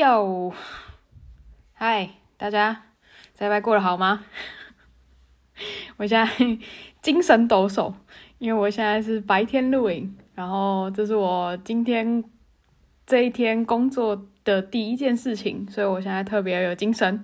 [0.00, 0.50] 哟，
[1.74, 2.08] 嗨，
[2.38, 2.84] 大家
[3.34, 4.24] 这礼拜过得好吗？
[5.98, 6.58] 我现在
[7.02, 7.92] 精神抖擞，
[8.38, 12.24] 因为我现在是白天录影，然后这是我今天
[13.04, 17.20] 这一天工作的第一件事情，所以我现在特别有精神。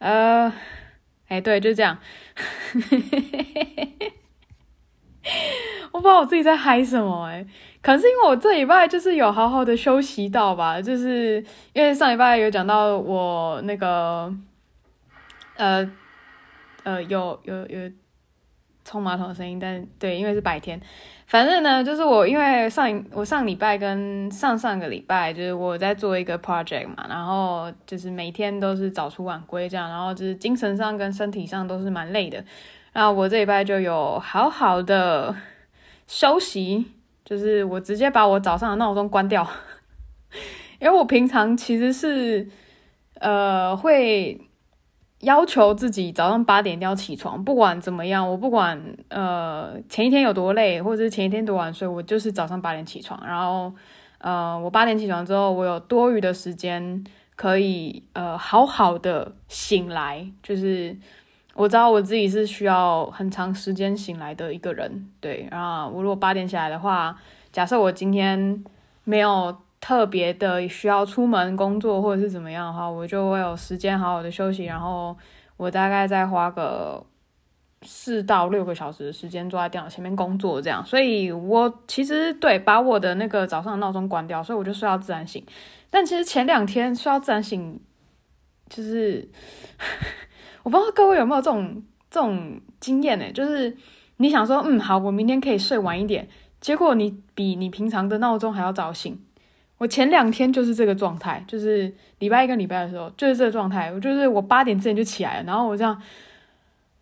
[0.00, 0.52] 呃，
[1.28, 1.96] 哎，对，就这样。
[5.92, 7.46] 我不知道我自己在嗨什么哎、欸，
[7.82, 14.32] 可能是因为我这礼拜就是有好好的休息到吧，就是因为上礼拜有讲到我那个，
[15.56, 15.90] 呃
[16.84, 17.90] 呃有有有
[18.84, 20.80] 冲马桶的声音，但对，因为是白天，
[21.26, 32.44] 反正呢就是我因为上我上礼拜跟上上个礼拜就是我在做一个 project 嘛，然后就是每天都是早出晚归这样，然后就是精神上跟身体上都是蛮累的，
[32.92, 35.34] 然后我这礼拜就有好好的。
[36.10, 36.84] 休息
[37.24, 39.46] 就是我直接把我早上的闹钟关掉，
[40.80, 42.48] 因为我平常其实是
[43.20, 44.40] 呃会
[45.20, 53.24] 要求自己早上八点一定要起床，不管怎么样，我不管呃前一天有多累，或者是前一天多晚睡，我就是早上八点起床。
[53.24, 53.72] 然后
[54.18, 57.04] 呃我八点起床之后，我有多余的时间
[57.36, 60.96] 可以呃好好的醒来，就是。
[61.54, 65.46] 我知道我自己是需要很长时间醒来的一个人，对。
[65.50, 67.14] 然后我如果八点起来的话，
[67.52, 68.64] 假设我今天
[69.04, 74.64] 没有特别的需要出门工作或者是怎么样的话，我就会有时间好好的休息。
[74.64, 75.14] 然后
[75.56, 77.04] 我大概再花个
[77.82, 80.86] 四到六个小时的时间坐在电脑前面工作，这样。
[80.86, 85.44] 所以我其实对把我的那个早上的闹钟关掉，所以我就睡到自然醒。
[85.90, 87.80] 但其实前两天睡到自然醒，
[88.68, 89.28] 就是。
[90.62, 93.32] 我不知道各位有没有这种这种经验呢？
[93.32, 93.74] 就是
[94.18, 96.28] 你想说，嗯，好，我明天可以睡晚一点，
[96.60, 99.18] 结果你比你平常的闹钟还要早醒。
[99.78, 103.90] 我前两天就是这个状态，就是礼拜一跟礼拜的时候就是这个状态。
[103.90, 106.00] 我就是我八点之前就起来了，然后我这样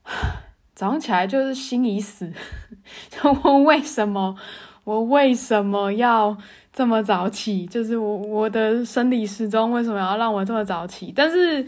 [0.77, 2.33] 早上起来就是心已死，
[3.11, 4.37] 就问为什么
[4.85, 6.37] 我为什么要
[6.73, 7.67] 这么早起？
[7.67, 11.13] 就是我我的生理时钟为什么要让我这么早起？
[11.17, 11.67] 但是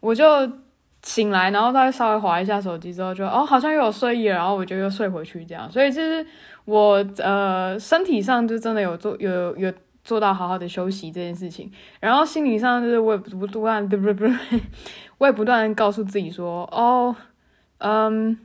[0.00, 0.24] 我就。
[1.08, 5.70] 醒来，然后再稍微滑一下手机之后就，哦，好像又有睡意了，然后我就又睡回去这样。
[5.72, 6.24] 所以其实
[6.66, 9.72] 我呃身体上就真的有做有有
[10.04, 14.26] 做到好好的休息这件事情，然后心理上就是我也不不断不不不，
[15.16, 17.16] 我也不断告诉自己说哦，
[17.78, 18.38] 嗯，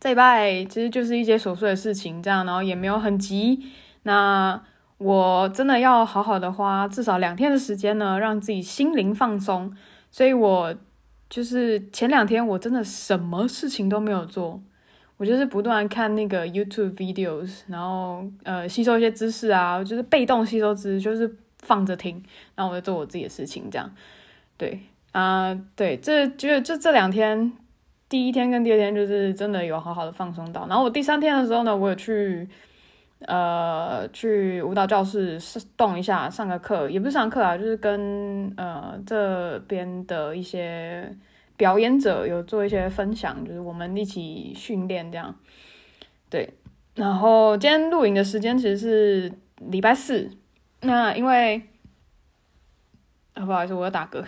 [0.00, 3.60] 这礼拜其实就是一些琐碎的事情这样，然后也没有很急。
[4.04, 4.58] 那
[4.96, 9.76] 我真的要好好的花至少两天的时间呢，让自己心灵放松。
[10.10, 10.74] 所以我。
[11.34, 14.62] 就是前两天我真的什么事情都没有做，
[15.16, 21.28] 我就是不断看那个 YouTube videos，然后呃吸收一些知识啊，就是被动吸收知识，就是
[21.58, 22.22] 放着听，
[22.54, 23.92] 然后我就做我自己的事情，这样。
[24.56, 24.78] 对
[25.10, 27.52] 啊、对，这就就这两天，
[28.08, 32.48] 第一天跟第二天就是真的有好好的放松到，然后我第三天的时候呢，我有去。
[33.20, 41.10] 呃，去舞蹈教室是动一下，上个课也不是上课啊，就是跟呃这边的一些
[41.56, 45.34] 表演者有做一些分享，就是我们一起训练这样。
[46.28, 46.52] 对，
[46.96, 50.30] 然后今天录影的时间其实是礼拜四，
[50.80, 51.62] 那因为
[53.32, 54.22] 啊不好意思，我要打嗝，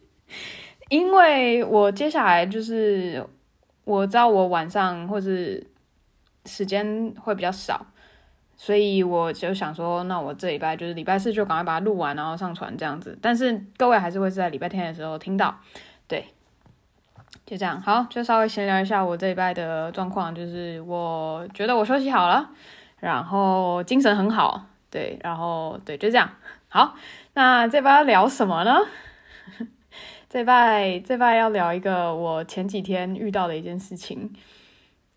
[0.88, 3.22] 因为我接下来就是
[3.84, 5.66] 我知道我晚上或是
[6.46, 7.84] 时间会比较少。
[8.56, 13.18] 所以我就想说，那我这礼拜就是礼拜四就赶快把它录完，然后上传这样子。
[13.20, 15.58] 但是各位还是会是在礼拜天的时候听到，
[16.06, 16.26] 对，
[17.44, 17.80] 就这样。
[17.82, 22.50] 好，就稍微闲聊一下我这礼拜的状况，就是我觉得我休息好了，
[23.00, 26.30] 然后精神很好，对，然后对，就这样。
[26.68, 26.94] 好，
[27.34, 28.76] 那这礼拜要聊什么呢？
[30.28, 34.32] 这拜这拜要聊一个我前几天遇到的一件事情。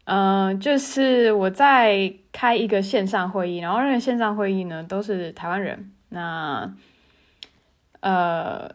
[0.09, 6.73] 嗯、就是我在开一个线上会议，然后那个线上会议呢都是台湾人，那
[7.99, 8.71] 呃，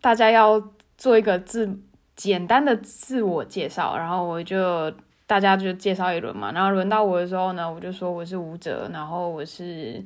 [0.00, 1.78] 大家要做一个自
[2.16, 4.90] 简单的自我介绍，然后我就
[5.26, 10.02] 大家就介绍一轮嘛，然后轮到我的时候呢，我就说我是舞者，然后我是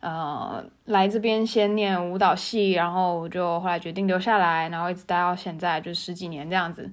[0.00, 6.90] 呃来这边先念舞蹈系，然后我就后来决定留下来，然后一直待到现在，就十几年这样子。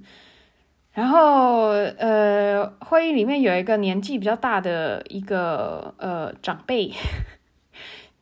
[0.92, 6.92] 然后，呃，会议里面有一个年纪比较大的一个呃长辈，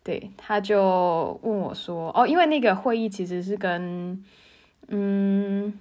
[0.05, 4.23] 对，他就问我说：“哦，因为那个会议其实是跟，
[4.89, 5.73] 嗯，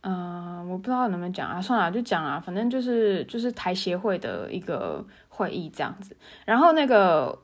[0.00, 6.16] 嗯、我不知道能不能讲啊，算了，就讲啊，反正就是就是台协会的一个会议这样子。
[6.46, 7.38] 然后那个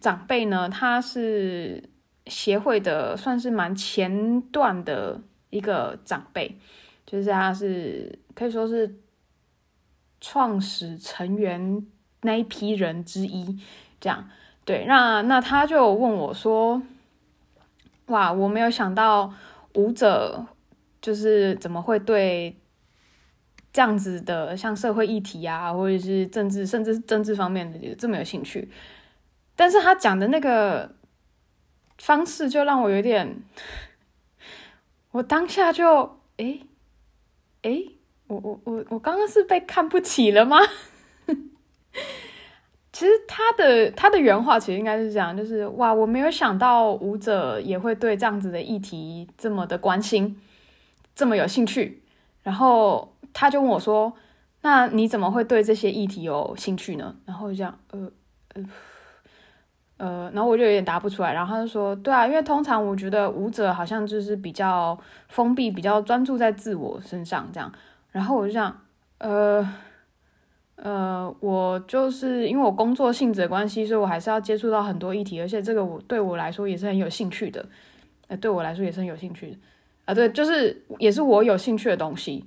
[0.00, 1.82] 长辈呢，他是
[2.26, 5.18] 协会的，算是蛮前段的
[5.52, 6.58] 一个长辈，
[7.06, 8.98] 就是他是可以说是
[10.20, 11.86] 创始成员
[12.22, 13.60] 那一批人之一，
[14.00, 14.28] 这样。
[14.64, 16.80] 对，那那他就问我说
[18.06, 19.32] ：“哇，我没有想到
[19.74, 20.46] 舞者
[21.00, 22.56] 就是怎么会对
[23.72, 28.70] 这样子的像社会议题啊，或者是政治，甚至是政治方面的这么有兴趣。”
[29.54, 30.94] 但是他讲的那个
[31.98, 33.36] 方式就让我有点，
[35.12, 36.60] 我当下就诶
[37.62, 40.58] 诶，我我我我刚刚是被看不起了吗？
[42.92, 50.40] 其实他的他的原话其实应该是这样，就是哇，我没有想到舞者也会对这样子的议题这么的关心，
[51.14, 52.02] 这么有兴趣。
[52.42, 54.12] 然后他就问我说
[54.62, 58.10] ：“那你怎么会对这些议题有兴趣呢？”然后就这样，呃
[58.54, 58.64] 呃
[60.02, 61.32] 呃，然后我就有点答不出来。
[61.32, 67.72] 然后他就说：“对啊，因为通常我觉得舞者好像就是比较封闭，比较专注在自我身上这样。”
[68.10, 68.76] 然后我就想，
[69.18, 69.72] 呃。
[70.76, 77.64] 呃，我就是因为我工作性质的关系，所以我还是要接触到很多议题，而且这个我对我来说也是很有兴趣的，
[78.26, 79.56] 呃，对我来说也是很有兴趣的，
[80.06, 82.44] 啊、对，就是也是我有兴趣的东西，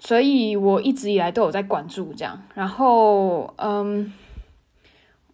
[0.00, 2.42] 所以我一直以来都有在关注这样。
[2.54, 4.12] 然后，嗯，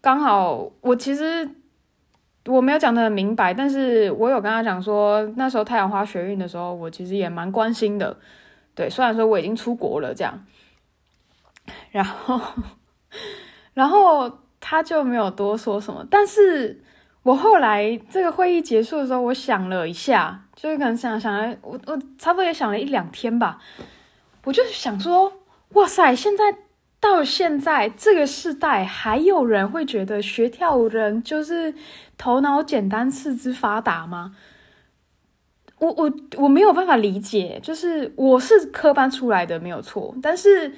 [0.00, 1.48] 刚好我其实
[2.46, 8.16] 我没有讲的很明白，但是我有跟他讲说，那时候太阳花学运的时候，我其实也蛮关心的，
[8.74, 10.46] 对，虽然说我已经出国了这样。
[11.90, 12.40] 然后，
[13.74, 16.04] 然后他就没有多说什么。
[16.10, 16.82] 但是
[17.22, 23.60] 我后来这个会议结束的时候，我想了一下，就是可能想想来，我我差不多也想了一两天吧。
[24.44, 25.32] 我就想说，
[25.74, 26.44] 哇塞，现在
[27.00, 31.74] 到现在这个时代，还有人会觉得学跳舞的人就是
[32.16, 34.36] 头脑简单、四肢发达吗？
[35.78, 40.74] 我我我没有办法理解，就是我是科班出来的，没有错，但是。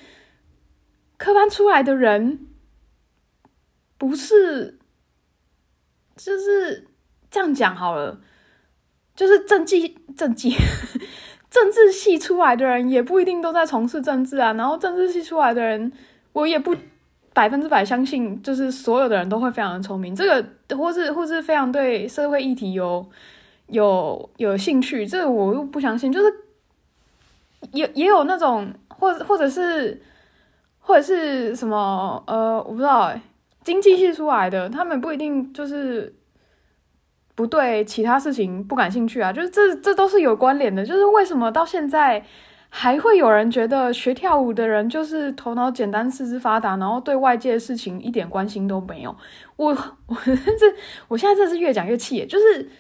[1.19, 2.49] 科班出来的人，
[3.97, 4.81] 不是，
[6.17, 6.89] 就是
[7.31, 8.21] 这样讲好了，
[9.15, 10.53] 就是政绩政绩
[11.49, 14.53] 政治系出来的人，也不一定都在从事政治啊。
[14.55, 15.93] 然后政治系出来的人，
[16.33, 16.75] 我也不
[17.33, 20.15] 百分之百相信，就是所有的人都会非常的聪明。
[20.15, 23.07] 这个或是或是非常对社会议题有
[23.69, 26.13] 有有兴趣，这个我又不相信。
[26.13, 26.33] 就是
[27.73, 30.03] 也也有那种，或者或者是。
[30.85, 33.23] 或者是什么呃，我不知道哎，
[33.63, 36.13] 经济系出来的，他们不一定就是
[37.37, 40.85] 不对其他事情不感兴趣啊，就是这这都是有关联的。
[40.85, 42.21] 就是为什么到现在
[42.75, 49.15] 还会有人觉得学跳舞的人就是头脑简单、四肢发达，然后对外界的事情一点关心都没有？
[49.57, 49.77] 我
[50.07, 50.67] 我 这
[51.07, 52.71] 我现在真是越讲越气，就是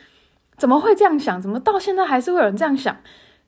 [0.57, 1.41] 怎么会这样想？
[1.41, 2.97] 怎么到现在还是会有人这样想？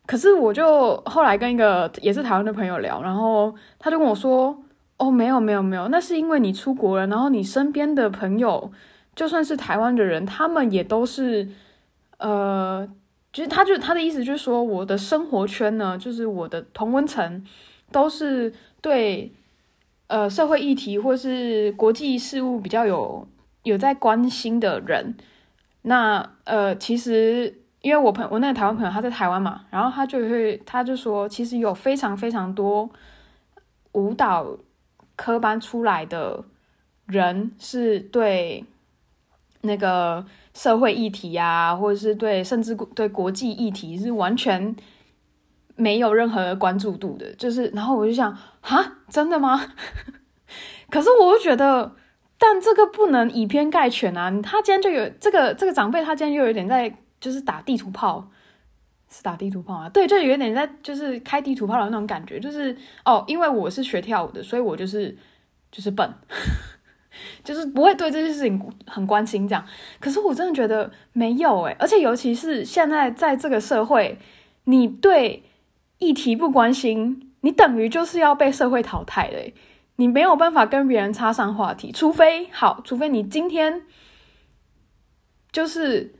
[0.05, 4.55] 可是我就后来跟一个也是台湾的朋友聊，然后他就跟我说
[4.99, 8.70] ：“哦，没有没有没有，那是因为你出国了，然后你身边的朋友
[9.17, 11.49] 就算是台湾的人，他们也都是
[12.19, 12.87] 呃，
[13.34, 17.44] 就是他就他的意思就是说，我的生活圈呢，就是我的同温层
[17.92, 18.50] 都是
[18.81, 19.31] 对
[20.06, 23.28] 呃社会议题或是国际事务比较有
[23.64, 25.14] 有在关心的人，
[25.82, 32.88] 那呃其实。”因为我朋我那个台湾朋友他在台湾嘛，然后他就会他就说，其实有非常非常多
[33.93, 34.56] 舞蹈
[35.17, 36.43] 科班出来的
[37.05, 38.64] 人是对
[39.60, 40.24] 那个
[40.55, 44.75] 社会议题啊，或者是对甚至对国际议题是完全
[45.77, 47.31] 没有任何关注度的。
[47.34, 49.75] 就是，然后我就想，哈，真的吗？
[50.89, 51.94] 可是我就觉得，
[52.39, 54.31] 但这个不能以偏概全啊。
[54.43, 56.96] 他今天就有这个这个长辈，他今天又有点在。
[57.20, 58.29] 就是打地图炮，
[59.11, 59.89] 是打地图炮啊？
[59.89, 62.39] 对，就有点在就是开地图炮的那种感觉。
[62.39, 65.17] 就是哦，因为我是学跳舞的，所以我就是
[65.73, 66.06] 就是笨，
[67.43, 69.65] 就是不会对这些事情很关心这样。
[70.01, 74.19] 可是我真的觉得没有诶，而且尤其是现在在这个社会，
[74.65, 75.43] 你对
[75.99, 79.53] 议题不关心，你等于就是要被社会淘汰的。
[79.97, 83.83] 你没有办法跟别人插上话题，除非好，除非你今天
[85.53, 86.15] 就是。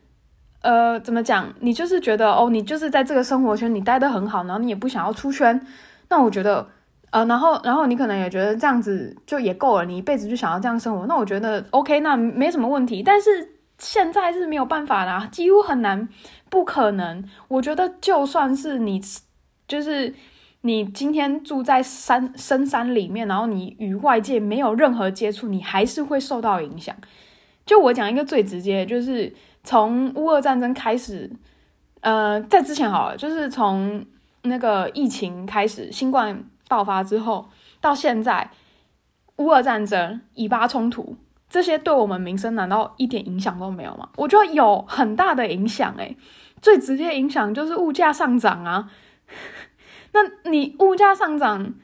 [0.65, 1.53] 呃，怎么讲？
[1.61, 5.61] 你就是觉得哦，你就是在这个生活圈你待得很好，然后你也不想要出圈。
[6.09, 6.67] 那我觉得，
[7.15, 11.07] 呃，然后，然后你可能也觉得这样子就也够了，你一辈子就想要这样生活。
[11.07, 13.05] 那我觉得 OK，那没什么问题。
[13.05, 13.31] 但是
[13.79, 16.09] 现在是没有办法啦，几乎很难，
[16.51, 17.23] 不可能。
[17.47, 19.01] 我觉得就算是你，
[19.69, 20.13] 就是
[20.63, 26.93] 你今天住在山深山里面，然后你与外界没有任何接触，你还是会受到影响。
[27.65, 31.31] 就我讲一个最直接，就是从乌俄战争开始，
[32.01, 34.05] 呃，在之前好了，就是从
[34.43, 36.45] 那个疫情开始，新冠
[36.75, 37.49] 爆发之后
[37.81, 38.51] 到现在，
[39.37, 41.17] 乌俄战争、以巴冲突
[41.49, 44.09] 这些对我们民生难道一点影响都没有吗？
[44.17, 46.17] 我觉得有很大的影响，诶，
[46.61, 48.91] 最直接影响就是物价上涨啊。
[50.13, 51.75] 那你物价上涨，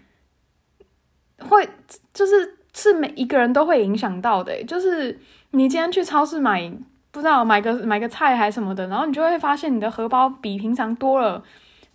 [1.39, 1.69] 会
[2.13, 5.17] 就是是每一个人都会影响到的，就是
[5.53, 6.69] 你今天去超市买，
[7.13, 11.41] 不知道买个买个菜还什么的，然后你就会发现你的荷包比平常多了，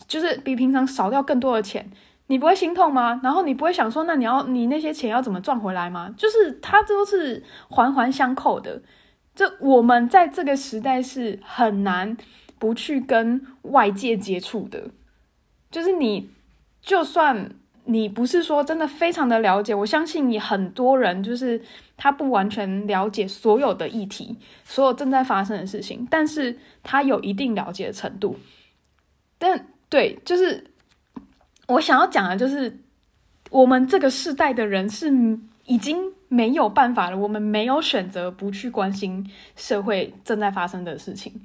[0.08, 1.90] 就是比平常少掉更多的钱，
[2.28, 3.20] 你不会心痛吗？
[3.24, 6.14] 然后你不会想说，那你要你那些钱要怎么赚回来吗？
[6.18, 8.82] 就是它都是环环相扣的，
[9.36, 12.18] 这我们在这个时代是很难
[12.58, 14.90] 不去跟外界接触的。
[15.70, 16.30] 就是你，
[16.82, 17.52] 就算
[17.84, 21.62] 你不是说真的非常的了解，我相信你很多人就是
[21.96, 28.38] 他不完全了解所有的议题，所有正在发生的事情，但是他有一定了解的程度。
[29.38, 30.64] 但对，就是
[31.68, 32.80] 我想要讲的，就是
[33.50, 35.12] 我们这个世代的人是
[35.66, 41.42] 已经没有办法了，我们没有选择不去关心社会正在发生的事情。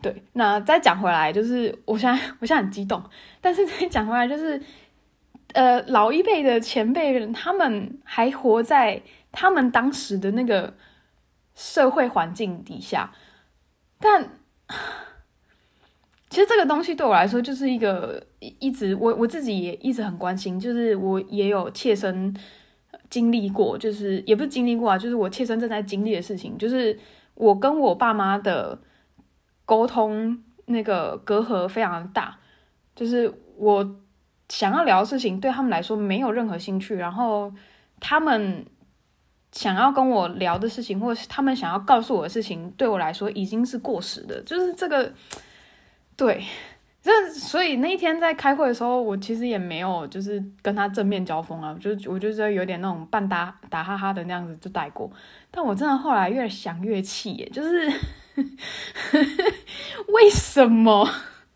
[0.00, 3.02] 对，那再讲回来，就是我现在我现在很激动，
[3.40, 4.62] 但是再讲回来，就是
[5.54, 10.72] 呃，老一辈的前辈人，他们还活在他们当时的那个
[11.56, 13.12] 社会环境底下，
[13.98, 14.38] 但
[16.30, 18.22] 其实这个东西对我来说，就是一个
[18.58, 22.34] 一直我我自己也一直很关心，就是我也有切身
[23.10, 26.98] 经历过，就是也不是经历过啊，就是我切身正在经历的事情，就是
[27.34, 28.78] 我跟我爸妈的。
[29.68, 32.38] 沟通那个隔阂非常大，
[32.96, 33.96] 就是我
[34.48, 37.52] 想要聊的事情对他们来说没有任何兴趣，然后
[38.00, 38.64] 他们
[39.52, 44.40] 想要跟我聊的事情，或是他们想要告诉我的事情，对我来说已经是过时的。
[44.40, 45.12] 就是这个，
[46.18, 46.44] 对，
[47.00, 55.10] 这所以那一天在开会的时候，我其实也没有就是跟他正面交锋啊，就我就觉得有点那种半打打哈哈的那样子就带过。
[55.50, 57.90] 但我真的后来越想越气耶，就是。
[60.08, 61.08] 为什么？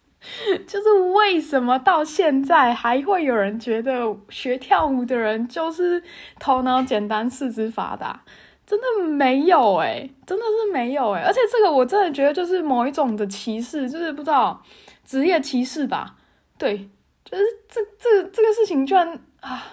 [0.66, 6.02] 就是为什么到现在还会有人觉得学跳舞的人就是
[6.40, 8.22] 头脑简单、四肢发达？
[8.66, 14.62] 真的没有诶、真的是没有诶、而且这个我真的觉得就是某一种的歧视，就是不知道
[15.04, 16.16] 职业歧视吧？
[16.58, 16.88] 对，
[17.24, 19.64] 就是这这这个事情居然啊，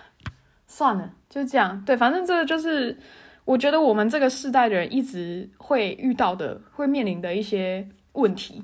[0.67, 1.83] 算了，就这样。
[1.85, 2.97] 对，反正这个就是。
[3.45, 8.63] 我觉得我们这个世代的人一直会遇到的、会面临的一些问题，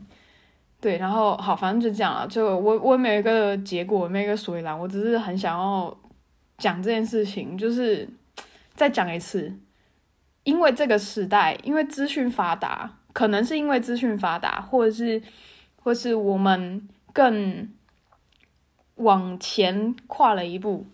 [0.79, 2.27] 对，然后好，反正就这样了。
[2.27, 5.98] 就我我没有一个结果，没有一个所以然，我只是很想要
[6.60, 8.08] 讲这件事情，就是
[8.75, 9.51] 再讲一次，
[10.46, 15.22] 因为这个时代，因为资讯发达，可能是因为资讯发达，或者是
[15.84, 17.70] 或是我们更
[18.96, 20.88] 往前跨了一步。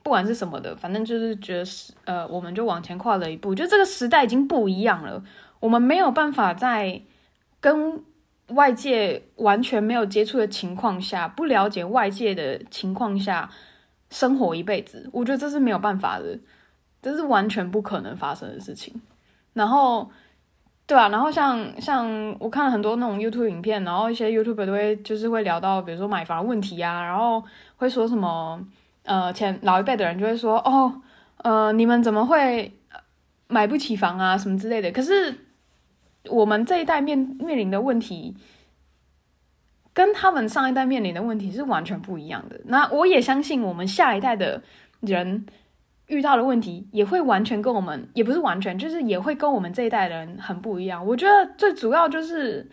[0.00, 3.54] 不管是什么的，反正就是觉得是呃，我们就往前跨了一步。
[3.54, 5.22] 就这个时代已经不一样了，
[5.60, 7.02] 我们没有办法在
[7.60, 8.02] 跟
[8.46, 13.50] 外界完全没有接触的情况下，不了解外界的情况下
[14.08, 15.10] 生活一辈子。
[15.12, 16.38] 我觉得这是没有办法的，
[17.02, 19.00] 这是完全不可能发生的事情。
[19.52, 20.10] 然后，
[20.86, 27.42] 对啊，然后像像我看了很多那种 YouTube 影片，然后一些 YouTube 都会就是会聊到，比如说买房问题啊，然后
[27.76, 28.60] 会说什么。
[29.04, 31.00] 呃，前老一辈的人就会说：“哦，
[31.38, 32.70] 呃，你们怎么会
[33.46, 35.34] 买不起房啊，什么之类的。”可是
[36.24, 38.36] 我们这一代面面临的问题，
[39.94, 42.60] 跟他们上一代面临的问题是完全不一样的。
[42.66, 44.62] 那我也相信，我们下一代的
[45.00, 45.46] 人
[46.08, 51.06] 遇到的问题，也会完全跟我们，也不是完全，就是也会跟我们这一代人很不一样。
[51.06, 52.68] 我觉得最主要就是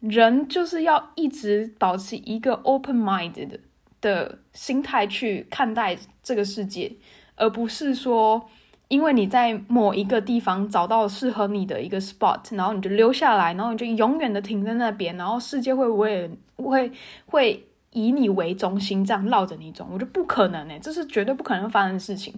[0.00, 3.58] 人就是要一直保持一个 open mind 的。
[4.02, 6.92] 的心态去看待这个世界，
[7.34, 8.46] 而不是说，
[8.88, 16.92] 因为你在某一个地方找到适合你的一个 spot，然后你就留下来，然后你就永远的停在那边，然后世界会为会
[17.24, 22.32] 会以你为中心这样绕着你走，我觉得不可能诶，这是绝对不可能发生的事情。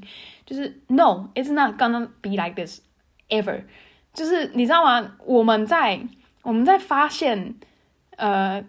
[0.46, 2.80] 就是 No，it's not gonna be like this
[3.28, 3.64] ever。
[4.14, 5.16] 就是你知道吗？
[5.24, 6.00] 我们在
[6.42, 7.56] 我们在发现
[8.16, 8.64] 呃。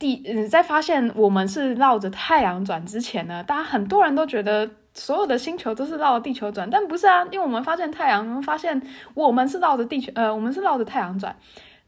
[0.00, 8.80] 地嗯，在发现我们是绕着太阳转之前呢，大家很多人都觉得所有的星球都是绕着地球转，但不是啊，因为我们发现太阳，我们发现
[9.14, 11.34] 我们是绕着地球，呃，我们是绕着太阳转，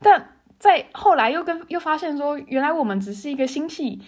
[0.01, 0.27] 但
[0.59, 4.01] 在后来又跟又发现说，原来我们只是一个星系，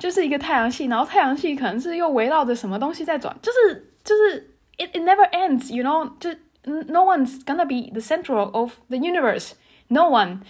[0.00, 6.30] 就是一个太阳系，然后太阳系可能是又围绕着什么东西在转，就是就是 it it never ends，you know，就
[6.64, 9.52] no one's gonna be the center of the universe.
[9.88, 10.40] No one.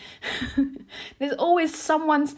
[1.18, 2.32] There's always someone's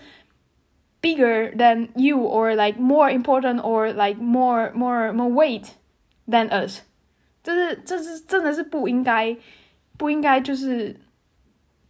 [1.00, 5.74] bigger than you or like more important or like more more more weight
[6.28, 6.80] than us.
[7.44, 9.36] 就是这是真的是不应该
[9.96, 10.96] 不应该就是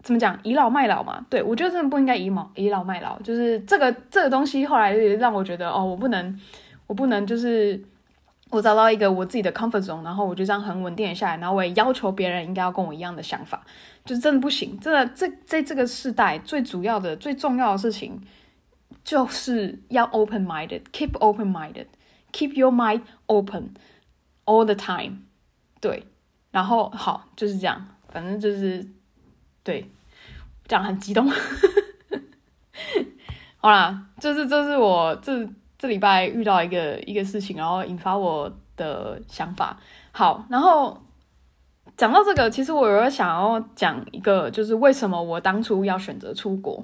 [0.03, 1.25] 怎么讲倚老卖老嘛？
[1.29, 3.19] 对，我觉得真的不应该倚老倚老卖老。
[3.21, 6.39] 就是这个这个东西后来让我觉得哦，我不能
[6.85, 7.83] 我不能就是。
[8.49, 13.65] 我找到一个我自己的 comfort zone，然后我就这样很稳定下来，然后我也要求别人应该要跟我一样的想法，
[14.05, 18.21] 就是真的不行，真的这在这个时代最主要的、最重要的事情
[19.03, 23.73] 就是要 open minded，keep open minded，keep your mind open
[24.45, 25.13] all the time，
[25.81, 26.05] 对，
[26.51, 28.87] 然后好就是这样，反正就是
[29.63, 29.87] 对，
[30.67, 31.29] 这样很激动，
[33.57, 35.47] 好啦，就是这是我这。
[35.75, 39.77] 这礼拜遇到一个一个事情，然后引发我的想法。
[40.13, 40.97] 好，然后
[41.97, 46.81] 讲到这个，其实我有想要讲一个，就是为什么我当初要选择出国。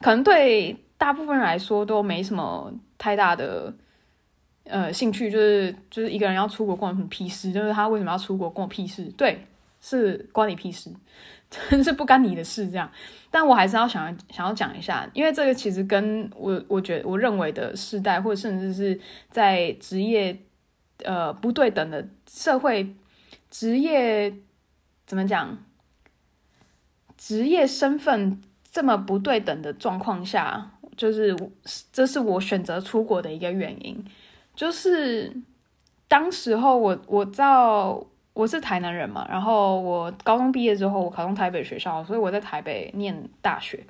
[0.00, 3.74] 可能对大部分人来说都没什么太大的
[4.64, 7.52] 呃兴趣，就是就是一个人要出国关我什么屁事？
[7.52, 9.04] 就是他为什么要出国关我屁事？
[9.18, 9.46] 对，
[9.82, 10.90] 是关你屁事。
[11.50, 12.88] 真 是不干你的事，这样，
[13.28, 20.38] 但我还是要想要想要讲一下，因为这个其实跟我我觉得我认为的世代，或者甚至是在职业
[21.02, 22.94] 呃不对等的社会
[23.50, 24.32] 职业
[25.06, 25.58] 怎么讲，
[27.16, 28.40] 职业身份
[28.70, 31.36] 这么不对等的状况下，就是
[31.92, 34.04] 这是我选择出国的一个原因，
[34.54, 35.36] 就是
[36.06, 38.06] 当时候我我到。
[38.32, 43.84] 我是台南人嘛，然后我高中毕业之后，我考上台北学校，所以我在台北念大学。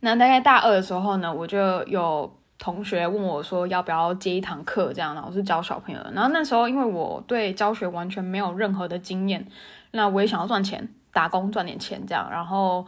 [0.00, 6.00] 那大概大二的时候呢，我就有同学问我说，要不要接一堂课这样，然后是教小朋友。
[6.12, 9.46] 然后那时候因为我对教学完全没有任何的经验，
[9.92, 12.84] 那我也想要赚钱，打工赚点钱这样，然后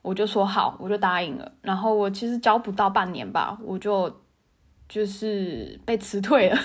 [0.00, 1.52] 我就说好，我就答应了。
[1.60, 4.20] 然后我其实教不到半年吧，我就
[4.88, 6.58] 就是被辞退了，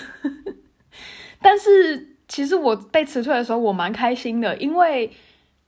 [1.42, 2.11] 但是。
[2.32, 5.12] 其实我被辞退的时候，我蛮开心的，因为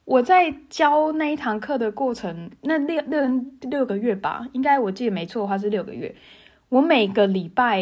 [0.06, 3.22] 我在教那一堂课的过程，那六六
[3.64, 6.16] 六个月吧，应该我记得没错的话是六个月。
[6.70, 7.82] 我每个礼拜，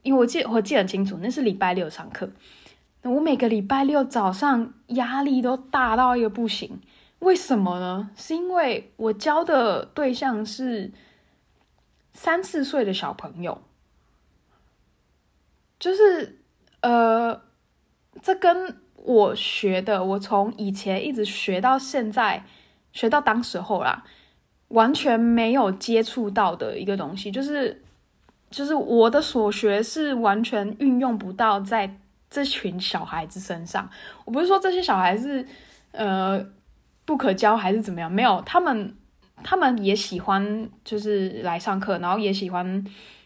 [0.00, 2.30] 因为我记得我记得很清楚，那是礼拜六上课。
[3.02, 6.80] 我每个礼拜六早上压力都大到一个不行，
[7.18, 8.08] 为什么呢？
[8.16, 10.90] 是因为我教的对象是
[12.14, 13.60] 三四岁的小朋友，
[15.78, 16.38] 就是
[16.80, 17.42] 呃。
[18.22, 22.44] 这跟我学的，我从以前一直学到现在，
[22.92, 24.02] 学到当时候啦，
[24.68, 27.82] 完全没有接触到的一个东西，就是，
[28.50, 31.98] 就是我的所学是完全运用不到在
[32.30, 33.88] 这群小孩子身上。
[34.24, 35.46] 我不是说这些小孩子，
[35.92, 36.44] 呃，
[37.04, 38.96] 不可教还是怎么样，没有，他们，
[39.42, 42.84] 他们也喜欢，就是来上课，然后也喜欢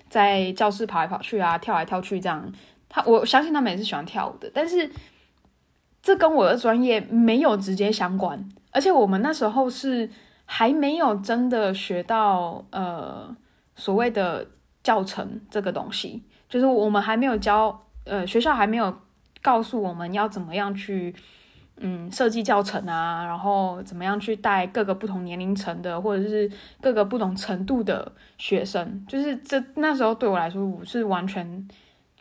[0.08, 2.52] 在教室跑来跑去啊，跳来跳去这样。
[2.88, 4.90] 他我相信他们也是喜欢跳舞的，但是
[6.02, 10.08] 这跟我的专业没有直接相关，而且我们那时候是
[10.46, 13.36] 还没有真的学到呃
[13.76, 14.46] 所谓的
[14.82, 18.96] 教程这个东西，就是我们还没有教呃学校还没有
[19.42, 21.14] 告诉我们要怎么样去
[21.76, 31.68] 嗯设计教程啊，然后怎么样去带各个不同年龄层的或者是各个不同程度的学生，就是这那时候对我来说我是完全。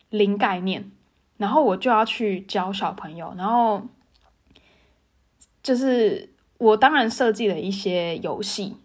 [0.10, 0.90] 零概念，
[1.36, 3.86] 然后我就要去教小朋友，然后
[5.62, 8.78] 就是我当然设计了一些游戏，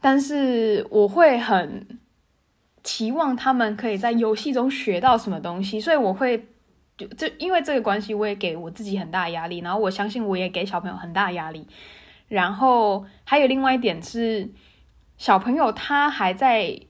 [0.00, 1.98] 但是我会很
[2.82, 6.48] 期望他们可以在游戏中学到什么东西，所以我会
[6.96, 11.66] 就这因为这个关系，我也给我自己很大压力，然后我相信我也给小朋友很大压力，
[12.26, 14.50] 然后还有另外一点是
[15.16, 16.80] 小朋友他还在。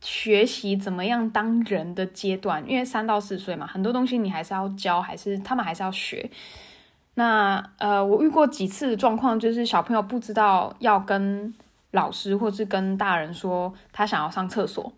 [0.00, 6.30] 学习怎么样当人的阶段，因为三到四岁嘛，很多东西你还是要教，还是他们还是要学。
[7.14, 11.52] 那呃，我遇过几次状况，就是小朋友不知道要跟
[11.90, 14.92] 老师或是跟大人说他想要上厕所，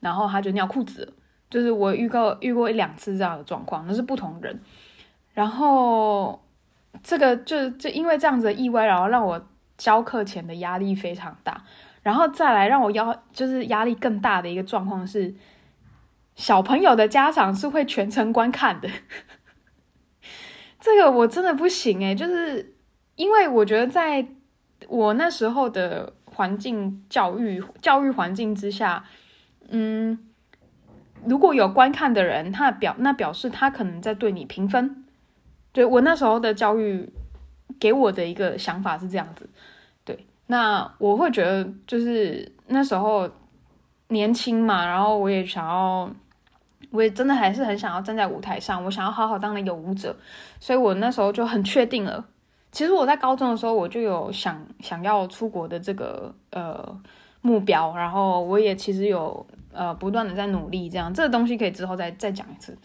[0.00, 1.14] 然后他就尿裤子。
[1.48, 4.60] 就是我遇过遇过一两次这样的状况，那是不同人。
[5.32, 6.42] 然后
[7.04, 9.40] 这个就就因为这样子的意外，然后让我
[9.78, 11.62] 教课前的压力非常大。
[12.06, 15.34] 然后再来让我压就是压力更大的一个状况是，
[16.36, 18.88] 小朋友的家长是会全程观看的，
[20.78, 22.76] 这个我真的不行诶，就是
[23.16, 24.24] 因为我觉得在
[24.86, 29.02] 我那时候的环境教育教育环境之下，
[29.68, 30.16] 嗯，
[31.24, 35.04] 如果有观看的人，他表那表示他可能在对你评分，
[35.72, 37.12] 对我那时候的教育
[37.80, 39.50] 给我的一个想法是这样子。
[40.46, 43.28] 那我会觉得就是那时候
[44.08, 46.08] 年轻嘛，然后我也想要，
[46.90, 50.14] 我也真的还是很想要站在舞台上，我想要好好当一个舞者，
[50.60, 52.24] 所以我那时候就很确定了。
[52.70, 57.00] 其实我在高中的时候，我就有想想要出国的这个呃
[57.40, 61.12] 目标，然后我也其实有呃不断的在努力，这样。
[61.12, 62.76] 这个东西可以之后再再讲一次，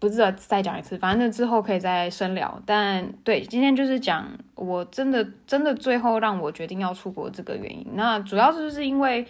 [0.00, 2.60] 不知道再讲一次，反正之后可以再深聊。
[2.66, 7.86] 但对，今天就是讲我真的真的最后让我决定要出国这个原因。
[7.94, 9.24] 那主要就是因为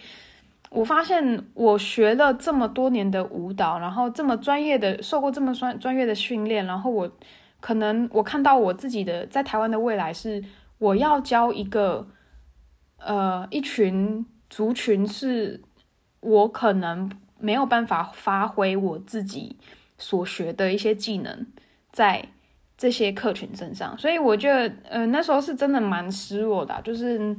[0.71, 7.11] 我发现我学了这么多年的舞蹈，然后这么专业的受过这么专专业的训练，然后我。
[7.63, 10.43] 可能我看到我自己的在台湾的未来是，
[10.79, 12.07] 我要教一个，
[12.97, 15.61] 呃，一群族群是，
[16.21, 17.07] 我可能
[17.37, 19.57] 没有办法发挥我自己
[20.01, 21.47] 所学的一些技能
[21.93, 22.25] 在
[22.77, 27.33] 这些客群身上，所以我觉得，呃，那时候是真的蛮失落的，就是，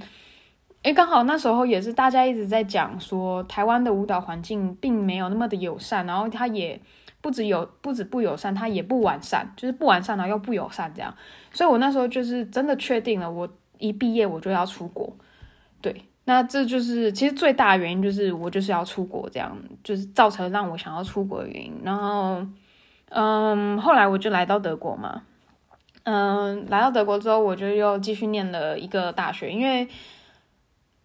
[0.82, 6.80] 诶，刚好那时候也是大家一直在讲说，台湾的舞蹈环境并没有那么的友善，然后它也。
[7.20, 11.14] 不止有，不止不友善，它也不完善，就是不完善然后又不友善这样。
[11.52, 13.48] 所以我那时候就是真的确定了，我
[13.78, 15.16] 一毕业我就要出国。
[16.24, 21.72] 那这就是其实最大的原因，就是我就是要出国，这样就是造成让我想要出国的原因。
[21.82, 22.46] 然后，
[23.10, 25.22] 嗯，后来我就来到德国嘛，
[26.04, 29.88] 嗯，来到德国之后，我就又继续念了一个大学，因为。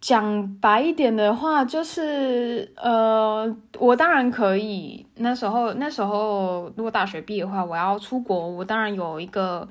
[0.00, 5.04] 讲白一点的话，就是呃，我当然可以。
[5.16, 9.68] 那时候，那时候如果大学毕业的话，我要出国，我当然有一个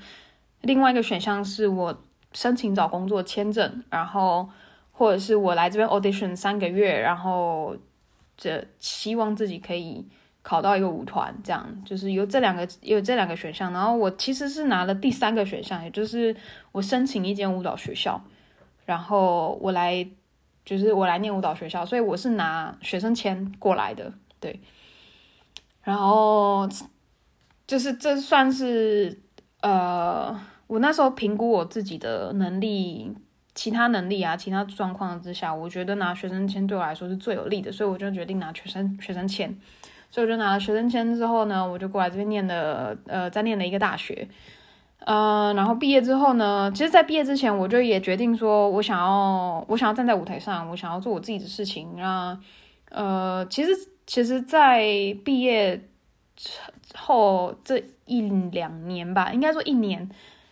[0.63, 1.97] 另外一个选项，是我
[2.33, 4.49] 申请找工作签证，然后
[4.97, 7.77] 或者是我来这边 audition 三个月，然后
[8.35, 10.03] 这希望自己可以
[10.41, 13.71] 考到一个舞团，这样就是有这两个有这两个选项。
[13.71, 16.35] 然后我其实是拿了第三个选项，也就是
[16.71, 18.19] 我申请一间舞蹈学校。
[18.85, 20.07] 然后我来，
[20.65, 24.59] 就是我来念舞蹈学校，所以我是拿学生签过来的，对。
[25.83, 26.67] 然后
[27.67, 29.21] 就是这算是
[29.61, 33.13] 呃，我那时候评估我自己的能力、
[33.57, 39.49] 其他能力啊、其他状况之下，我觉得拿学生签对我来说是最有利的，所以我就决定拿学生学生签。
[40.11, 44.27] 所以我就拿了学生签之后呢，我就过来这边念了呃，在念了一个大学。
[44.99, 51.89] 呃，然后毕业之后呢，其实，在毕业之前，我就也决定说，我想要，我想要站在舞台上，我想要做我自己的事情。
[51.97, 52.37] 那，
[52.89, 53.71] 呃，其实，
[54.05, 54.81] 其实，在
[55.25, 55.81] 毕业
[56.95, 60.09] 后这一两年吧，应该说一年，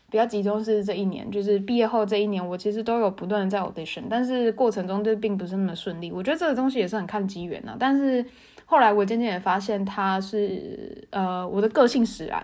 [0.09, 6.11] 比较集中是这一年，就是毕业后这一年，我其实都有不断的在 audition，但是过程中就并不是那么顺利。
[6.11, 7.75] 我觉得这个东西也是很看机缘呐。
[7.79, 8.25] 但是
[8.65, 11.69] 后来我渐渐也发现，它是呃我的。
[11.69, 12.43] 个性使然。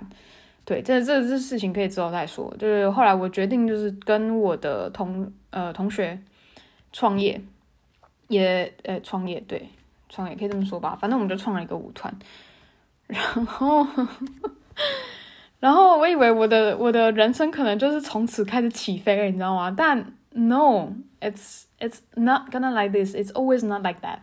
[0.64, 2.54] 对，这这这事情可以之后再说。
[2.60, 4.90] 就是后来我决定，就是跟我的。
[4.90, 6.18] 同呃同学
[6.94, 7.42] 创业，
[8.28, 9.68] 也呃创业，对，
[10.08, 10.98] 创业可以这么说吧。
[11.00, 12.14] 反正我们就创了一个舞团，
[13.08, 13.86] 然后
[15.62, 19.74] 然后我以为我的我的人生可能就是从此开始起飞，你知道吗？
[19.76, 23.16] 但 no，it's it's not gonna like this.
[23.16, 24.18] It's always not like that.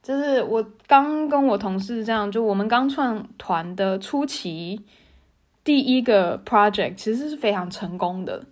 [0.00, 4.86] 就是我刚跟我同事这样，就我们刚创团的初期。
[5.64, 8.42] 第一个 project 其实是非常成功的，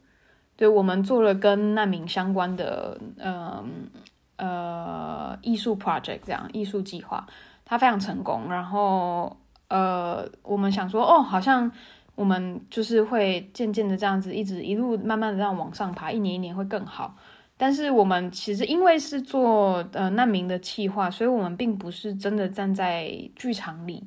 [0.55, 3.89] 对，我们做了跟难民相关的，嗯
[4.37, 7.27] 呃，艺术 project 这样艺术计划，
[7.65, 8.51] 它非常成功。
[8.51, 9.35] 然后，
[9.69, 11.71] 呃，我们想说，哦，好像
[12.15, 17.17] 我们就是会渐渐的这样子，一直一路慢慢的这样往上爬，一年一年会更好。
[17.57, 24.05] 但是我们其实因为是做呃难民的企划，所以我们并不是真的站在剧场里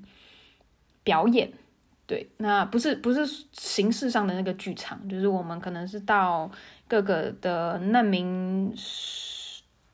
[1.04, 1.52] 表演。
[2.06, 6.50] 对，那不是不是形式上的那个剧场，就是我们可能是到
[6.88, 8.72] 各个的难民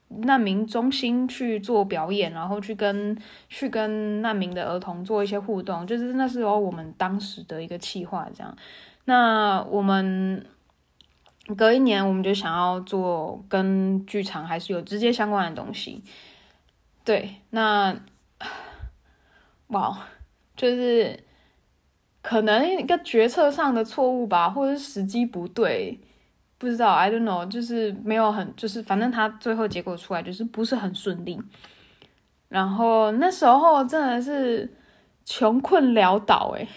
[0.07, 3.17] 难民中心去做表演，然后去跟
[3.49, 8.55] 去跟难民的儿童做一些互动，就是那时候我们当时的一个企划这样。
[9.05, 10.45] 那我们
[11.57, 16.03] 隔一年，我们就想要做跟剧场还是有直接相关的东西。
[17.03, 17.95] 对，那
[19.67, 20.07] 哇，
[20.55, 21.19] 就是。
[22.27, 25.99] 可能一个决策上的错误吧，或者是时机不对，
[26.57, 31.39] 不知道，I don't know，就是没有很，就是反正他最后结果出来就是不是很顺利。
[32.47, 34.71] 然后那时候真的是
[35.25, 36.67] 穷困潦倒诶，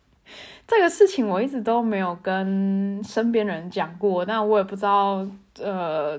[0.66, 5.26] 这个事情我一直都没有跟身边人讲过，但我也不知道，
[5.60, 6.18] 呃，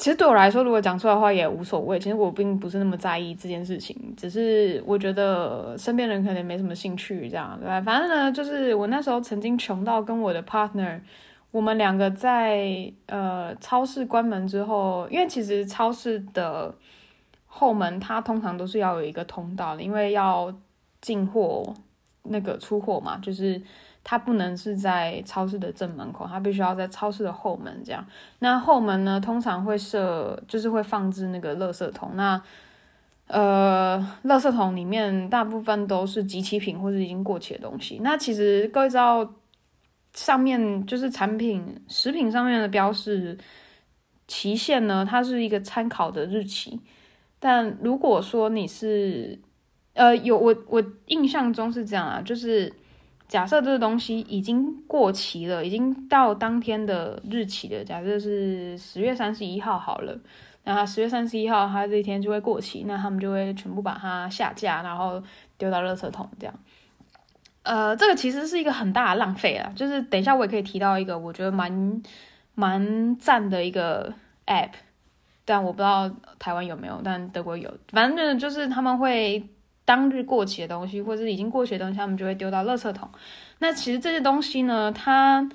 [0.00, 1.98] 其实对我来说，如果讲出来的话也无所谓。
[1.98, 7.82] 其实我并不是那么在意这件事情，只是我觉得身边人可能没什么兴趣这样，对吧？
[7.82, 10.98] 反正呢，就是我那时候曾经穷到跟我的 partner，
[11.50, 16.74] 我们两个在呃超市关门之后，因为其实超市的
[17.46, 20.50] 后门它通常都是要有一个通道的，因为要
[21.02, 21.74] 进货
[22.22, 23.60] 那个出货嘛，就是。
[24.02, 28.04] 它不能是在超市的正门口，它必须要在超市的后门这样。
[28.38, 32.12] 那后门呢，通常会设，就是会放置那个垃圾桶。
[32.14, 32.42] 那
[33.26, 38.00] 呃，垃圾桶里面大部分都是即期品或者已经过期的东西。
[38.02, 39.34] 那其实各位知道，
[40.14, 43.36] 上面就是产品食品上面的标示
[44.26, 46.80] 期限呢，它是一个参考的日期。
[47.38, 49.38] 但如果说你是
[49.92, 52.72] 呃有我我印象中是这样啊，就是。
[53.30, 57.84] 假设这个东西已经过期了，已经到当天的日期了。
[57.84, 60.18] 假设是十月三十一号好了，
[60.64, 65.22] 那十月三十一号它这一天就会过期，那他们就会全部把它下架，然后
[65.56, 66.54] 丢到垃圾桶这样。
[67.62, 69.72] 呃，这个其实是一个很大的浪费啊。
[69.76, 72.02] 就是等一下我也可以提到一个我觉得蛮
[72.56, 74.12] 蛮赞的一个
[74.46, 74.72] app，
[75.44, 77.72] 但我不知道台湾有没有，但德国有。
[77.90, 79.48] 反正就是他们会。
[79.90, 83.08] 当日过期的东西，或者是已经过期的东西，他们就会丢到垃圾桶。
[83.58, 85.50] 那其实这些东西呢，它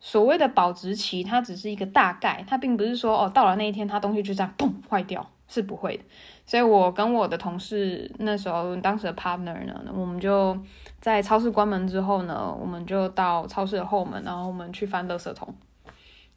[0.00, 6.02] 所谓的保质期，它只是一个大概，它并不是说哦，到了那一天，它东西就这样砰坏掉，是不会的。
[6.44, 10.58] 所以我跟我的同事那时候当时的 partner 呢，我们就
[11.00, 15.54] 在超市关门之后呢，我们就到超市的后门，然后我们去翻垃圾桶，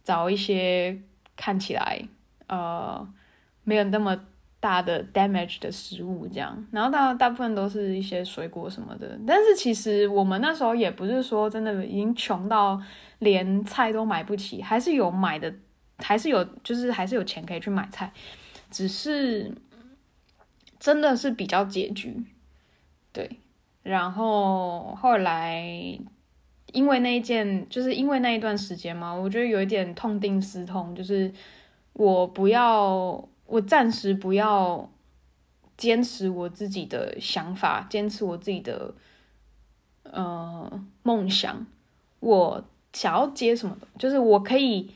[0.04, 0.96] 找一些
[1.36, 2.00] 看起来
[2.46, 3.04] 呃
[3.64, 4.16] 没有那么。
[4.62, 12.80] 大的 damage 的食物这样，然后大大部分都是一些水果什么的，但是其实我们那时候也不是说真的已经穷到
[13.18, 15.52] 连菜都买不起，还是有买的，
[15.98, 18.14] 还是有就是还是有钱可以去买菜，
[18.70, 19.52] 只是
[20.80, 22.24] 真的是比较拮据，
[23.12, 23.28] 对。
[23.82, 25.66] 然后后来
[26.72, 31.34] 因为那一件，就是因为那一段时间嘛，我觉得有一点痛定思痛，就是
[31.94, 33.28] 我不要。
[33.52, 34.90] 我暂时不要
[35.76, 38.94] 坚持我自己的想法，坚持我自己的
[40.04, 41.66] 呃梦想。
[42.22, 44.94] 我想要接什么，就是我可以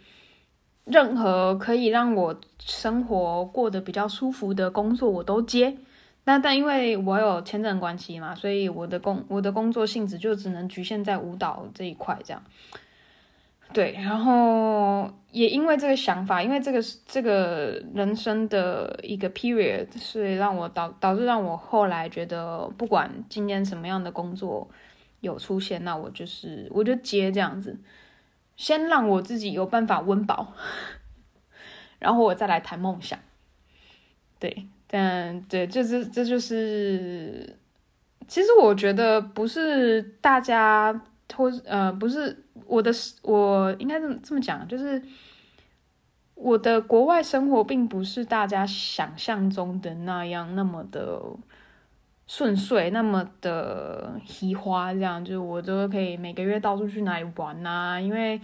[0.86, 5.78] 任何可以让我生活过得比较舒服的工作，我都接。
[6.24, 12.42] 那但因为我有签证关系嘛，所以我的工我的工作性质就只能局限在舞蹈这一块这样。
[13.76, 24.66] 对，然后也因为这个想法，因为这个这个人生的一个 period，所以让我导导致让我后来觉得，不管今天什么样的工作
[25.20, 27.78] 有出现，那我就是我就接这样子，
[28.56, 30.54] 先让我自己有办法温饱，
[32.00, 33.20] 然后我再来谈梦想。
[34.40, 37.58] 对，但对，这这这就是，
[38.26, 41.02] 其实我觉得不是大家。
[41.36, 45.02] 或呃，不是我的，我应该这么这么讲，就是
[46.34, 51.22] 我的国外生活并不是大家想象中的那样那么的
[52.28, 58.42] 顺遂，那么的喜花这样，就是我都可以每个月到处去哪里玩呐、啊，因为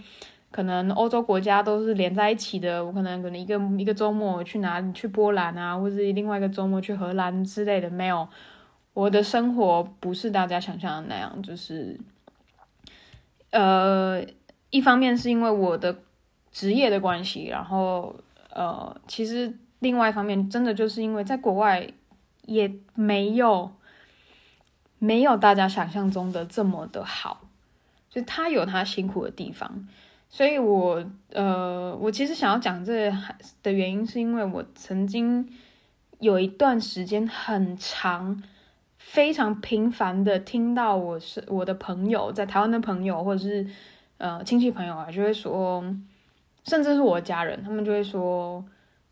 [0.50, 8.28] 可能欧洲国家都是连在一起的，我可能可能一个一个周末去哪里去波兰啊，或者另外一个周末去荷兰之类的，没有，
[8.94, 11.98] 我的生活不是大家想象的那样，就是。
[13.52, 14.22] 呃，
[14.70, 15.96] 一方面是因为我的
[16.50, 18.14] 职业的关系，然后
[18.50, 21.86] 呃，其实另外一方面真的就是因为在国外
[22.46, 23.70] 也没有
[24.98, 27.42] 没有大家想象中的这么的好，
[28.10, 29.86] 就他有他辛苦的地方，
[30.28, 33.12] 所以我呃，我其实想要讲这
[33.62, 35.46] 的原因是因为我曾经
[36.20, 38.42] 有一段时间很长。
[39.12, 43.66] 非常频繁的听到我是我的朋友在台湾的朋友，或者是
[44.16, 45.84] 呃亲戚朋友啊，就会说，
[46.64, 48.64] 甚至是我的家人，他们就会说，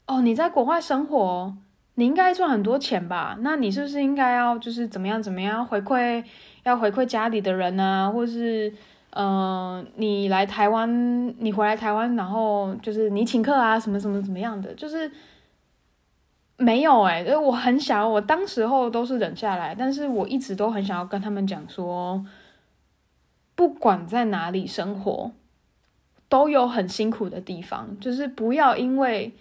[0.07, 1.55] 哦，你在国外生活，
[1.97, 3.37] 你应该赚很多钱吧？
[3.41, 6.25] 那你是不是应该要就是怎么样怎么样回馈，
[6.63, 8.73] 要回馈家里的人啊，或是、
[9.11, 15.13] 呃，你来台湾，你回来台湾，然后就是你请客啊，什么什么怎么样的，就是。
[16.63, 22.23] 没有哎、欸，我很想，我当时候都是忍下来，但是我一直都很想要跟他们讲说，
[23.55, 25.33] 不管在哪里生活，
[26.29, 29.33] 都有很辛苦的地方，就是不要因为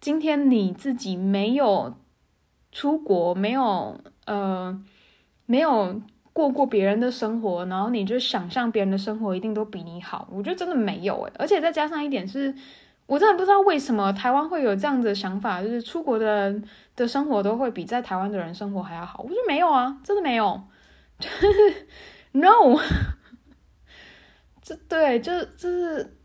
[0.00, 1.94] 今天你自己没有
[2.72, 4.82] 出国，没有呃，
[5.44, 6.00] 没有
[6.32, 12.54] 过过别人的生活，然后你就想象别人的生活一定都比你好，我觉得真的没有哎、而且再加上一点是。
[13.08, 16.62] 我真的不知道为什么台湾会有这样的想法，就是出国的人
[16.94, 19.22] 的生活都会比在台湾的人生活还要好。
[19.22, 20.60] 我觉得没有啊，真的没有。
[22.32, 22.78] No，
[24.60, 26.18] 这对，就是就是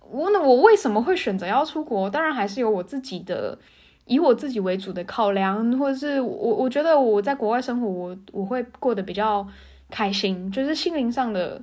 [0.00, 2.08] 我那我为什么会选择要出国？
[2.08, 3.58] 当然还是有我自己的，
[4.04, 9.44] 以我自己为主的考量，或者是我我觉得我在国外生活，我我会过得比较
[9.90, 11.60] 开心，就是心灵上的。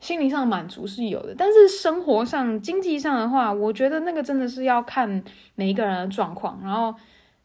[0.00, 5.22] 心灵上的满足是有的，但是生活上、经济上的话，我觉得那个真的是要看
[5.56, 6.60] 每一个人的状况。
[6.62, 6.94] 然后，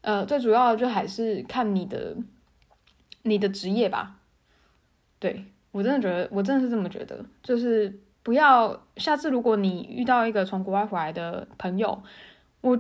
[0.02, 2.16] 呃，最主要的就还是看你的
[3.24, 4.18] 你的职业吧。
[5.18, 12.04] 对，我真的觉得，我真的是这么觉得，就是不要下次如果你遇到一个从国外回来的朋友，
[12.62, 12.80] 我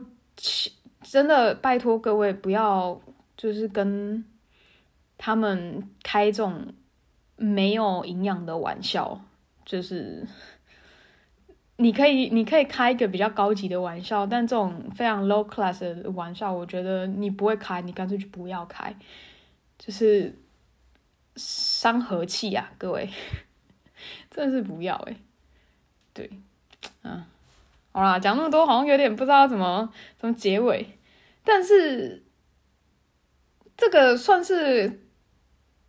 [1.01, 3.01] 真的拜托各位不要
[3.35, 4.23] 就是跟
[5.17, 6.73] 他们开这种
[7.35, 9.19] 没有营养的玩笑。
[9.65, 10.27] 就是
[11.77, 18.95] 你可以，你可以开一个比较高级的玩笑，但这种非常 low class 的玩笑，我觉得你不会开，你干脆就不要开，
[19.77, 20.37] 就是
[21.35, 23.09] 伤和气啊，各位，
[24.29, 25.15] 真的是不要哎，
[26.13, 26.29] 对，
[27.03, 27.23] 嗯，
[27.91, 30.97] 好啦，讲那么多，好像有点不知道怎么怎么结尾，
[31.43, 32.23] 但是
[33.77, 35.07] 这个算是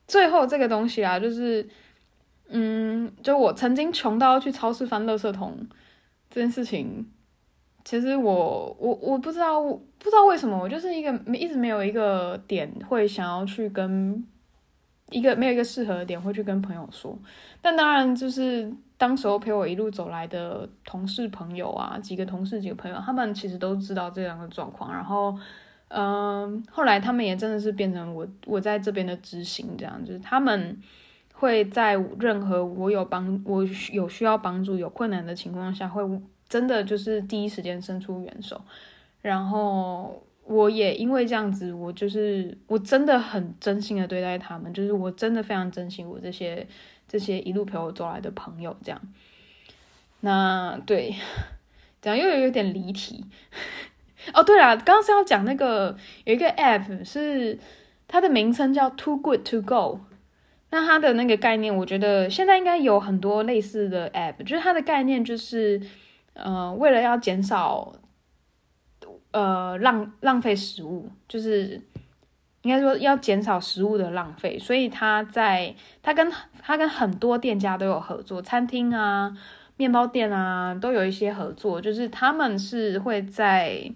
[0.06, 1.68] 最后这个东西啊，就是。
[2.48, 5.66] 嗯，就我曾经穷到要去超市翻垃圾桶
[6.30, 7.04] 这件事情，
[7.84, 14.24] 其实我我我不知道不知道为什么，我就是一个一直没有一个点会想要去跟
[15.10, 17.18] 一个没有一个适合的点会去跟朋友说。
[17.62, 24.92] 但当然，就是当时候陪我一路走来的同事朋友啊，几个同事几个朋友，他们其实都知道这样的状况。
[24.92, 25.36] 然后，
[25.88, 30.78] 嗯，后来他们也真的是变成我我在这边的知心，这样就是他们。
[31.36, 36.02] 会在任何我有帮我有需要帮助、有困难的情况下，会
[36.48, 38.60] 真的就是第一时间伸出援手。
[39.20, 46.66] 然后我也因为这样子，我就是我真的很真心的对待他们，就是我真的非常珍惜我这些
[47.08, 48.74] 这些一路陪我走来的朋友。
[48.82, 49.00] 这样，
[50.20, 51.14] 那对，
[52.00, 53.24] 这样又有点离题。
[54.32, 57.58] 哦，对了，刚刚是要讲那个有一个 app 是
[58.06, 60.00] 它的名称叫 Too Good To Go。
[60.74, 65.80] 那它的那个概念，我觉得现在应该有很多类似的 app，就是它的概念就是，
[66.32, 67.92] 呃，为了要减少，
[69.30, 71.80] 呃，浪浪费食物，就是
[72.62, 76.28] 应该说要减少食物的浪费，所以它在它跟
[76.60, 79.32] 它跟很多店家都有合作，餐厅啊、
[79.76, 83.88] 面包店啊都有一些合作，就是他们是会在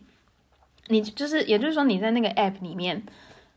[0.86, 3.02] 你就是也就是说你在那个 app 里面，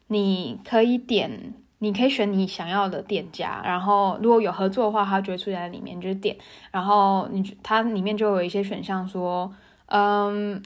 [0.08, 1.54] 你可以点。
[1.84, 6.38] 你可以选你想要的店家，然后如果有合作的话，它就会出现在里面，就是点。
[6.70, 9.52] 然后你它里面就有一些选项，说，
[9.88, 10.62] 嗯，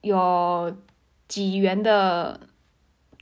[0.00, 0.76] 有
[1.28, 2.40] 几元的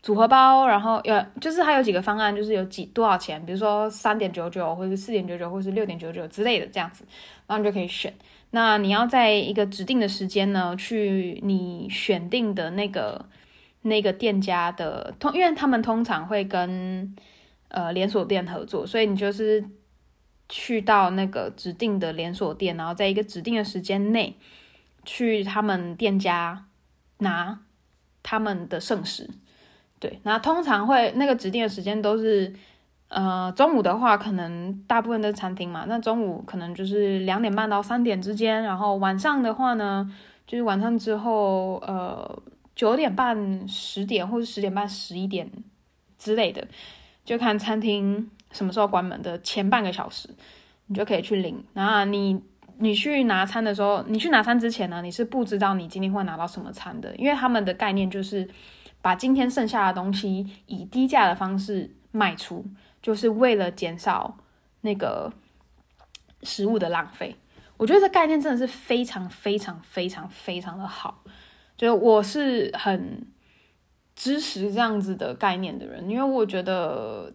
[0.02, 7.04] 组合包，然后有就是它有几个方案，就是有几多少钱，比如说三点九九，或者是四点九九，或者是六点九九之类的这样子，
[7.46, 8.10] 然后你就可以选。
[8.52, 13.26] 那你要在一个指定的时间呢，去你选定的那个。
[13.82, 17.14] 那个店家的通，因为他们通常会跟
[17.68, 19.64] 呃连锁店合作，所以你就是
[20.48, 24.36] 去到那个指定的连锁店，然后在一个指定的时间内
[25.04, 26.66] 去他们店家
[27.18, 27.60] 拿
[28.22, 29.30] 他们的圣食。
[30.00, 32.52] 对，那通常会那个指定的时间都是
[33.08, 40.12] 呃中午的话，可能大部分的餐厅嘛，那中午可能就是两点半到三点之间，然后晚上的话呢，
[40.46, 42.42] 就是晚上之后呃。
[42.78, 45.50] 九点半、十点或者十点半、十一点
[46.16, 46.64] 之类的，
[47.24, 50.30] 就看餐厅什么时候关门的前半个小时，
[50.86, 51.64] 你就可以去领。
[51.74, 52.40] 然后你
[52.76, 58.48] 你去拿餐的时候，你去拿餐之前呢，你是不知道你今天会拿到什么餐的，因为他们的概念就是
[59.02, 62.64] 把今天剩下的东西以低价的方式卖出，
[63.02, 64.38] 就是为了减少
[64.82, 65.32] 那个
[66.44, 67.34] 食物的浪费。
[67.76, 71.24] 我觉得这概念真的是非常非常非常非常的好。
[71.78, 73.24] 就我是很
[74.16, 77.32] 支持这样子的概念的人，因为我觉得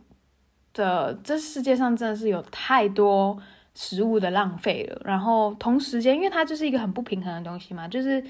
[0.74, 3.42] 的这世界上真的是有太多
[3.74, 5.02] 食物的浪费了。
[5.06, 8.22] 然后同时间，因为它就是一个很不平衡的东西嘛，就是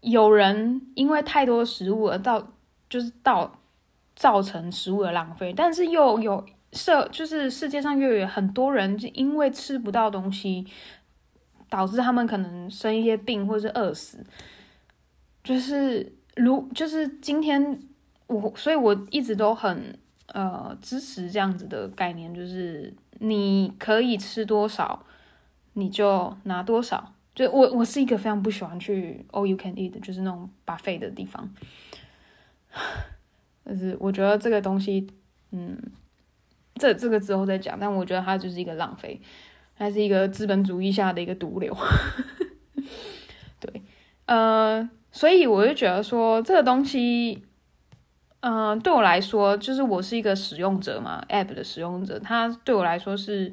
[0.00, 2.54] 有人因为太多食物而造，
[2.88, 3.60] 就是到
[4.16, 10.66] 造成食物的浪费，但是又有社，就是世界上又有很多人就因为吃不到东西，
[11.68, 14.24] 导致他们可能生一些病或是饿死。
[15.42, 17.80] 就是如就是今天
[18.26, 25.04] 我，所以我一直都很呃支持这样子的概念，就是你可以吃多少，
[25.74, 31.52] 你就拿多少，就我我是一个非常不喜欢去 all you can eat，就是那种 buffet 的地方。
[33.66, 35.06] 就是我觉得这个东西，
[35.50, 35.78] 嗯，
[36.74, 37.78] 这这个之后再讲。
[37.78, 39.20] 但我觉得它就是一个浪费，
[39.76, 41.76] 它是一个资本主义下的一个毒瘤。
[43.60, 43.82] 对，
[44.26, 47.42] 呃，所以我就觉得说这个东西，
[48.40, 53.52] 嗯、对我来说，就是我是一个使用者嘛，app 的使用者，它对我来说是，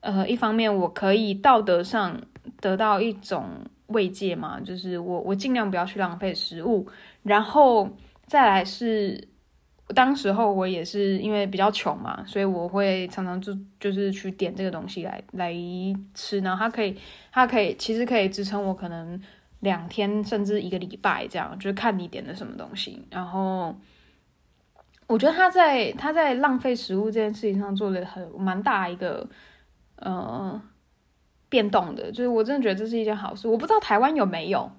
[0.00, 2.18] 呃，一方面我可以道德上
[2.60, 3.44] 得到一种
[3.88, 6.88] 慰藉嘛，就是我我尽量不要去浪费食物，
[7.24, 7.90] 然后
[8.26, 9.28] 再来是。
[9.94, 15.52] 当时候我也是因为比较穷嘛，所以我会常常就就是去点这个东西来来
[16.14, 16.96] 吃，然后它可以
[17.30, 19.20] 它可以其实可以支撑我可能
[19.64, 23.04] 两天甚至一个礼拜这样，就是看你点的什么东西。
[23.10, 23.74] 然后
[25.08, 29.28] 我觉得他在他在浪费食物这件事情上做了很蛮大一个
[29.96, 30.62] 呃
[31.48, 33.48] 变动的，就是我真的觉得这是一件好事。
[33.48, 34.70] 我不知道台湾有没有。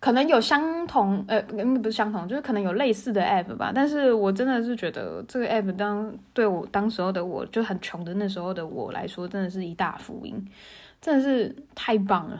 [0.00, 3.72] 可能有相同，呃，不是相同，就是可能有类似的 app 吧。
[3.74, 10.46] 但是我真的是觉得这个 app 当对我当时候的我就很穷的那时候的我来说，真的是一大福音，
[11.00, 12.38] 真的是太棒了。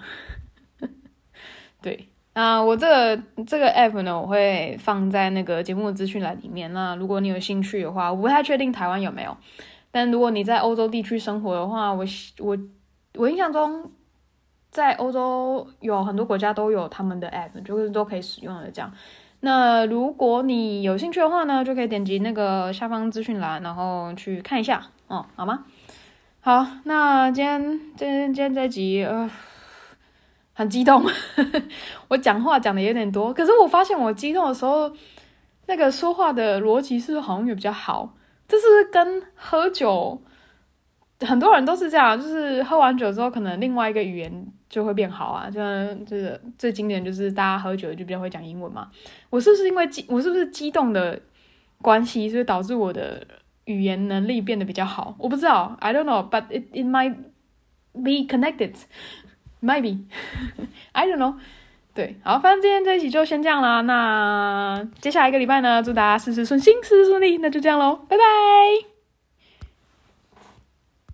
[1.84, 6.72] 对，那我这个这个 app 呢，我会放在那个节目的资讯栏里面。
[6.72, 9.36] 那如果你有兴趣的话，我不太确定台湾有没有，
[9.90, 12.04] 但如果你在欧洲地区生活的话，我
[12.38, 12.58] 我
[13.18, 13.90] 我印象中。
[14.70, 18.92] 在欧洲有很多国家都有他们的 app，就是都可以使用的这样。
[19.38, 25.64] 那如果你有兴趣的话呢，就可以点击那个下方资讯栏，然后去看一下哦，好吗？
[26.40, 27.62] 好，那今天
[27.96, 29.30] 今天今天这集呃
[30.54, 31.04] 很激动，
[32.08, 34.90] 我讲话讲的有点多，可是我发现我激动的时候，
[35.66, 38.14] 那个说话的逻辑是好像也比较好？
[38.46, 40.22] 这是跟喝酒？
[41.20, 45.48] 很多人都是这样，就是喝完酒之后，可能另外一个语言就会变好啊。
[45.48, 48.90] 就像就是最经典就是大家喝酒就比较会讲英文嘛。
[49.30, 51.18] 我是不是因为激，我是不是激动的
[51.80, 53.26] 关系，所以导致我的
[53.64, 55.14] 语言能力变得比较好？
[55.18, 57.14] 我不知道，I don't know，but it it might
[57.92, 58.74] be connected.
[59.64, 60.00] Maybe,
[60.92, 61.36] I don't know。
[61.94, 63.80] 对，好，反正今天这一期就先这样啦。
[63.82, 67.38] 那接下来一个礼拜呢，祝大家事事顺心，事事顺利。
[67.38, 68.93] 那就这样喽，拜拜。